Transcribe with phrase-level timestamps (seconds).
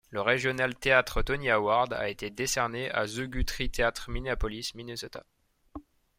[0.09, 5.23] Le Regional Theatre Tony Award a été décerné à The Guthrie Theatre, Minneapolis, Minnesota.